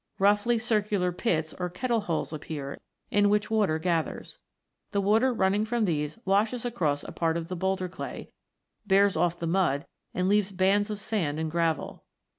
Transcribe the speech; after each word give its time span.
Roughly 0.17 0.57
circular 0.57 1.11
pits 1.11 1.53
or" 1.59 1.69
kettle 1.69 1.99
holes" 1.99 2.33
appear, 2.33 2.81
in 3.11 3.29
which 3.29 3.51
water 3.51 3.77
gathers. 3.77 4.39
The 4.93 4.99
water 4.99 5.31
running 5.31 5.63
from 5.63 5.85
these 5.85 6.17
washes 6.25 6.65
across 6.65 7.03
a 7.03 7.11
part 7.11 7.37
of 7.37 7.49
the 7.49 7.55
boulder 7.55 7.87
clay, 7.87 8.31
bears 8.87 9.15
off 9.15 9.37
the 9.37 9.45
mud, 9.45 9.85
and 10.11 10.27
leaves 10.27 10.51
bands 10.53 10.89
of 10.89 10.99
sand 10.99 11.39
and 11.39 11.51
gravel. 11.51 12.03